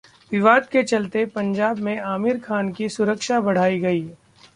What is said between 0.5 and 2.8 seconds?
के चलते पंजाब में आमिर खान